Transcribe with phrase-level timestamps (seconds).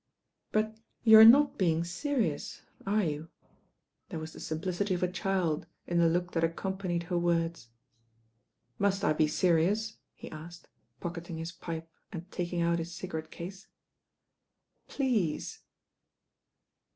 [0.51, 3.29] "But you are not being serious, are you?"
[4.09, 7.67] There was the simplicity of a child in the look that accom panied her words.
[8.79, 10.69] "Must I be serious?" he asked,
[10.99, 13.67] pocketing his pipe and taking out his cigarette*case.
[14.89, 15.59] "Pleeeeeease."